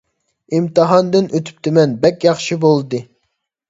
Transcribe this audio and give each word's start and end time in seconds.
ئىمتىھاندىن 0.57 1.29
ئۆتۈپتىمەن، 1.41 1.97
بەك 2.09 2.29
ياخشى 2.31 2.63
بولدى! 2.69 3.09